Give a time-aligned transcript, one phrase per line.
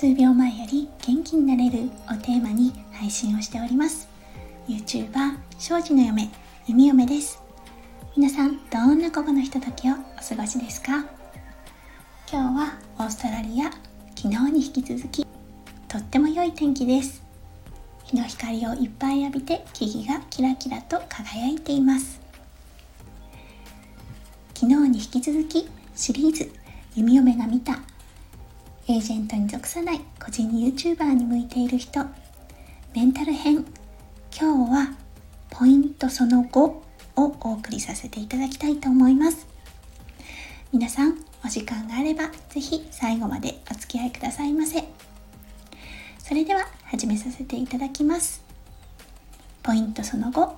[0.00, 4.08] 数秒前より元気になれるをテーマに配信をしております。
[4.68, 6.30] YouTuber 庄司の嫁
[6.68, 7.42] 弓嫁です。
[8.16, 11.04] 皆さんどんな午後のひとときをお過ごしですか？
[12.30, 13.72] 今日はオーストラリア
[14.14, 15.26] 昨日に引き続き
[15.88, 17.20] とっても良い天気です。
[18.04, 22.20] 日の光をいっぱい浴びて木々がキラキラと輝いています。
[24.54, 26.52] 昨日に引き続きシリーズ
[26.94, 27.80] 弓嫁が見た
[28.90, 32.06] エージェントに属さない個人 YouTuber に向いている人。
[32.94, 33.66] メンタル編。
[34.34, 34.96] 今日は
[35.50, 36.82] ポイントその5を
[37.16, 39.46] お送りさせていただきたいと思います。
[40.72, 44.82] 皆さんお時間があれば是非最後までお付き合いくださいませ。
[46.18, 48.42] それでは始めさせていただきます。
[49.62, 50.50] ポイントその5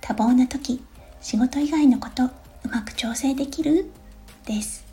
[0.00, 0.84] 多忙な時
[1.20, 2.30] 仕事以外のことう
[2.70, 3.90] まく調整できる？
[4.46, 4.86] です。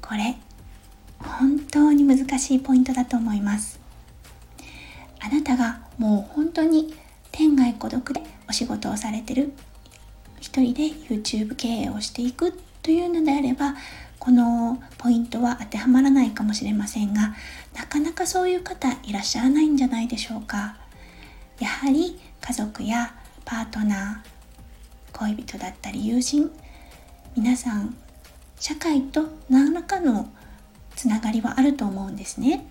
[0.00, 0.36] これ
[1.38, 3.80] 本当に難しいポイントだと思います。
[5.20, 6.94] あなたがもう本当に
[7.30, 9.52] 天涯孤独でお仕事をされてる。
[10.40, 13.74] 一人で YouTube 経営をしていくというのであれば
[14.18, 17.34] このポイントは当てはまらないかもしれませんが
[17.74, 20.76] なかなかそういう方いらっしゃらないんじゃないでしょうか。
[21.58, 23.14] やはり家族や
[23.44, 26.50] パートナー恋人だったり友人
[27.36, 27.94] 皆さん
[28.58, 30.30] 社会と何らかの
[30.96, 32.66] つながりはあると思うんですね。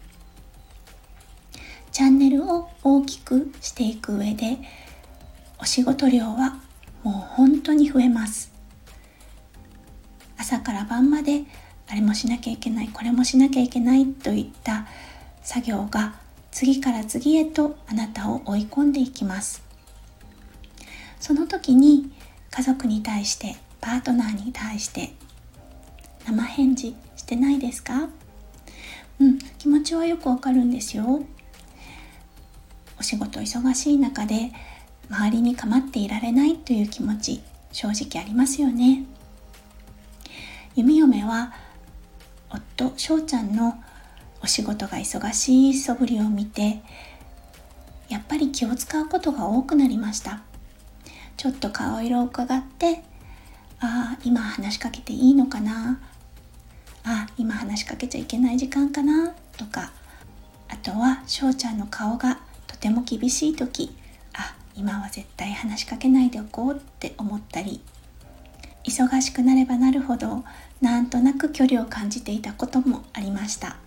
[1.91, 4.57] チャンネルを大きくしていく上で
[5.59, 6.59] お仕事量は
[7.03, 8.51] もう本当に増えます。
[10.37, 11.43] 朝から晩まで
[11.87, 14.87] あれもしなきゃいけないこれもしなきゃいけないといった
[15.41, 16.15] 作業が
[16.51, 19.63] 次から次へとあなたを追い込んでいきます。
[21.19, 22.11] その時に
[22.51, 25.11] 家族に対してパートナーに対して
[26.25, 26.95] 生返事
[27.29, 28.09] してないですか？
[29.19, 31.23] うん気持ちはよくわかるんですよ。
[32.99, 34.51] お仕事忙しい中で
[35.11, 39.03] 周りに構っていられないという気持ち正直ありますよね。
[40.75, 41.53] 弓嫁は
[42.49, 43.75] 夫翔ちゃんの
[44.41, 46.81] お仕事が忙しい素振りを見て
[48.07, 50.41] やっぱり気を使うことが多くなりました。
[51.37, 53.03] ちょっと顔色を伺って
[53.79, 56.01] ああ今話しかけていいのかな？
[57.39, 59.33] 今話しかけちゃいけない時間かな？
[59.57, 59.93] とか。
[60.67, 63.95] あとは翔ちゃんの顔がとても厳しい時。
[64.33, 67.81] あ今は絶対話しかけないでおこうって思ったり。
[68.83, 70.43] 忙しくなればなるほど
[70.81, 73.77] なんとなく距離を感じていたこともありました。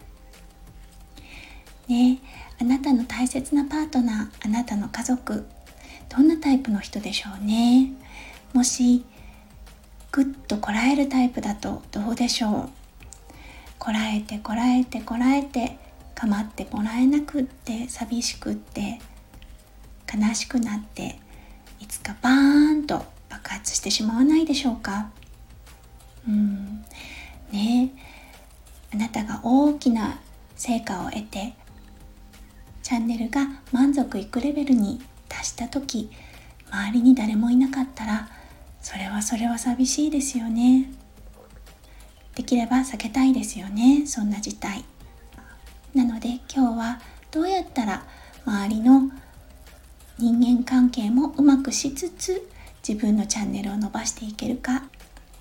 [1.88, 2.20] ね
[2.58, 5.46] あなたの大切なパートナーあなたの家族
[6.08, 7.92] どんなタイプの人でしょうね？
[8.54, 9.04] もし
[10.10, 12.81] ぐっとこらえるタイプだとどうでしょう？
[13.82, 15.76] こらえてこらえてこらえて
[16.14, 19.00] 構ってもらえなくって寂しくって
[20.06, 21.18] 悲しくなって
[21.80, 25.10] いつかバーンと爆発してしまわないでしょうか？
[26.28, 26.84] うん。
[27.50, 27.90] ね。
[28.94, 30.20] あなたが大きな
[30.54, 31.54] 成果を得て
[32.84, 36.08] チャンネルが満足いくレベルに達した時
[36.70, 38.28] 周りに誰もいなかったら
[38.80, 40.88] それはそれは寂しいですよね。
[42.34, 44.84] できれば避けたいですよねそんな事態。
[45.94, 47.00] なので今日は
[47.30, 48.04] どうやったら
[48.46, 49.10] 周りの
[50.18, 52.48] 人間関係もうまくしつつ
[52.86, 54.84] 自分のチャンネルを伸ばしていけるか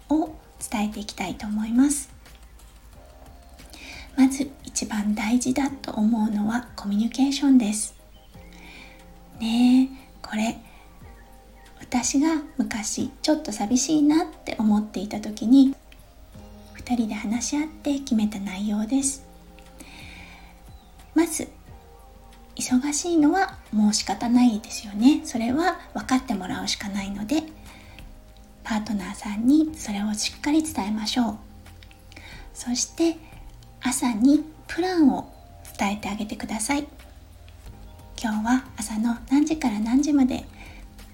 [0.09, 0.35] を
[0.69, 2.09] 伝えていきたいと思います。
[4.17, 7.95] まず一番大事だと思うのはコミュニケーションです。
[9.39, 10.57] ねえこれ
[11.79, 15.75] 私が昔ちょっと寂しいなって思っていた時に
[16.91, 19.25] 2人で話し合って決めた内容です。
[21.15, 21.47] まず
[22.57, 25.21] 忙しいのはもう仕方ないですよね。
[25.23, 27.43] それは分かってもらうしかないので
[28.65, 31.37] パートナーさんにそれをしっかり伝えましょう。
[32.53, 33.15] そして
[33.81, 35.33] 朝にプランを
[35.79, 36.85] 伝えてあげてください。
[38.21, 40.43] 今日は朝の何時から何時まで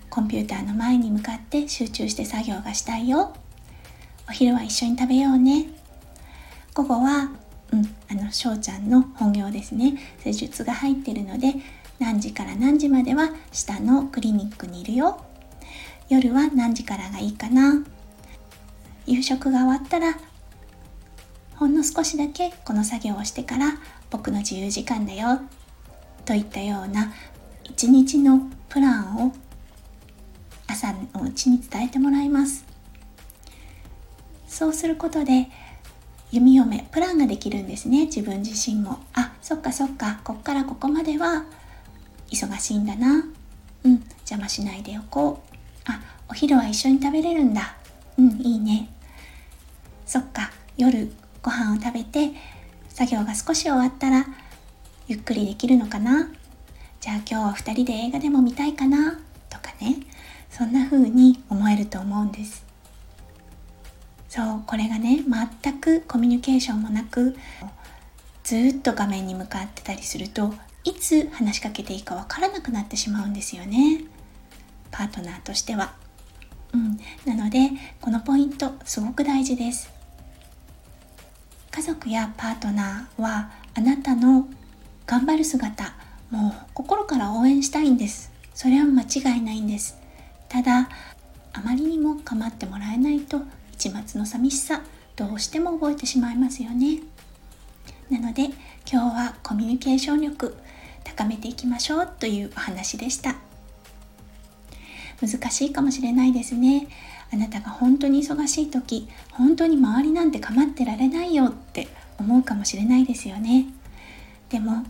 [0.10, 3.36] コンピューターの前に向かって集中して作業がしたいよ。
[4.30, 5.68] お昼は一緒に食べようね。
[6.74, 7.32] 午後は
[7.72, 9.98] うんあの翔ちゃんの本業ですね。
[10.24, 11.56] 施術が入ってるので
[12.00, 15.24] 何時から何時までは下のクリニックにいるよ。
[16.10, 17.84] 夜は何時からがいいかな。
[19.06, 20.18] 夕食が終わったら
[21.56, 23.74] ほんの少しだけこの作業をしてから
[24.12, 25.40] 僕の自由時間だよ。
[26.26, 27.14] といったような
[27.64, 29.34] 一日のプランを
[30.68, 32.67] 朝のうちに伝えてもらいます。
[34.58, 35.50] そうすることで
[36.32, 38.06] 弓嫁プランができるんですね。
[38.06, 38.98] 自分自身も。
[39.14, 40.20] あそっかそっか。
[40.24, 41.46] こっからここまでは
[42.32, 43.24] 忙しいんだな。
[43.84, 44.04] うん。
[44.22, 45.56] 邪魔しないでおこう。
[45.86, 47.76] あお昼は一緒に食べれるんだ。
[48.18, 48.90] うんいいね。
[50.08, 50.50] そっか。
[50.76, 51.12] 夜
[51.44, 52.32] ご飯を食べて
[52.90, 54.26] 作業が少し終わったら
[55.08, 56.32] ゆっくりできるのかな。
[57.00, 59.20] じゃあ今日は2人で映画でも見たいかな。
[59.52, 59.98] とかね。
[60.50, 62.67] そんな風に思えると思うんです。
[64.30, 65.24] そうこれがね
[65.62, 67.36] 全くコミュニケーションもなく
[68.44, 70.54] ずっと画面に向かってたりすると
[70.84, 74.06] いつ話しかけていいかわからなくなってしまうんですよね。
[74.90, 75.94] パートナーとしては。
[76.74, 79.92] うん、なのでこのポイントすごく大事です。
[81.72, 84.48] 家族やパートナーはあなたの
[85.06, 85.94] 頑張る姿
[86.32, 88.32] もう心から応援したいんです。
[88.54, 89.98] それは間違いないんです。
[90.50, 90.90] ただ
[91.54, 93.42] あまりにも構ってもらえないと
[93.78, 94.82] 一末の寂しさ
[95.16, 97.00] どうしても覚えてしまいますよね。
[98.10, 100.58] なので今日はコミュニケーション力
[101.04, 103.36] 高めていきましょうというお話でした。
[105.22, 106.88] 難しいかもしれないですね。
[107.32, 111.88] あなたが本当に忙しい時本当に周りなんて構ってられないよって
[112.18, 113.68] 思うかもしれないですよね。
[114.50, 114.84] でも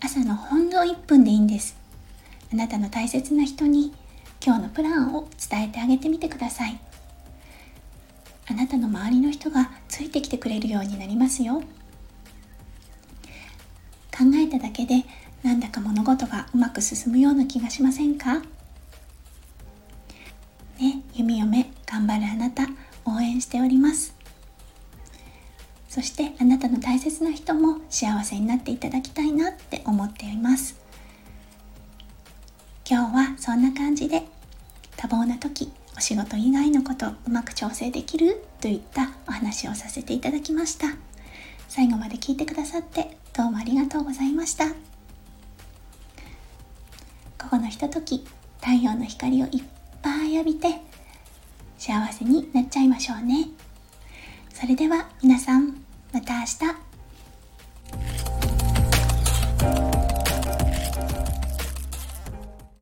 [0.00, 1.76] 朝のほんの1分でいいんです。
[2.52, 3.92] あなたの大切な人に
[4.44, 6.80] 今日のプランを伝えてあげてみてください。
[8.58, 11.62] なたの周りの人がついてきてくれるようになりますよ。
[14.12, 15.04] 考えただけで
[15.42, 18.42] なんだか物事がうまく進むような気がしませんか？
[20.80, 22.66] ね、弓嫁頑張るあなた
[23.04, 24.14] 応援しております。
[25.88, 30.76] そしてあなたの大切な人も幸せになっていただきたいなって思っています。
[32.88, 34.22] 今日はそんな感じで
[34.96, 40.86] 多忙な時お仕事以外のことうまく調整できるといったお話をさせていただきました。
[41.68, 44.68] 最後まで聞いてくださってどうもありがとうございました。
[44.68, 44.74] 午
[47.50, 48.24] 後のひととき
[48.60, 49.64] 太陽の光をいっ
[50.00, 50.68] ぱい浴びて
[51.78, 53.48] 幸せになっちゃいましょうね。
[54.54, 56.87] それでは皆さんまた明日。